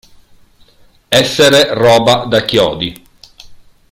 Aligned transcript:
Essere 1.09 1.75
roba 1.75 2.25
da 2.25 2.41
chiodi. 2.43 3.05